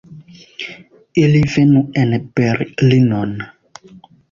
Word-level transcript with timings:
Ili 1.23 1.41
venu 1.57 1.85
en 2.05 2.17
Berlinon! 2.41 3.39